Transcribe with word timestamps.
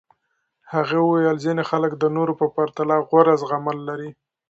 هغې 0.73 0.99
وویل 1.01 1.37
ځینې 1.45 1.63
خلک 1.69 1.91
د 1.97 2.03
نورو 2.15 2.33
پرتله 2.57 2.95
غوره 3.07 3.33
زغمل 3.41 3.77
لري. 3.89 4.09